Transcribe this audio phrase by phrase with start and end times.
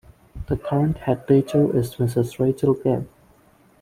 [0.47, 3.07] The current Head Teacher is Mrs Rachel Gibb.